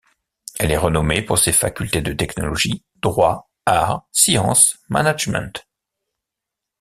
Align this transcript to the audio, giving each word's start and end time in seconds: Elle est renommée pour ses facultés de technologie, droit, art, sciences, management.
Elle 0.57 0.71
est 0.71 0.77
renommée 0.77 1.21
pour 1.21 1.37
ses 1.37 1.51
facultés 1.51 2.01
de 2.01 2.11
technologie, 2.11 2.83
droit, 3.03 3.51
art, 3.67 4.07
sciences, 4.11 4.79
management. 4.89 5.63